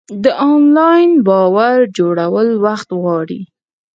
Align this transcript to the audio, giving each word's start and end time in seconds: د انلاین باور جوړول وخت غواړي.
د 0.23 0.25
انلاین 0.51 1.11
باور 1.27 1.77
جوړول 1.97 2.49
وخت 2.65 2.89
غواړي. 3.01 3.41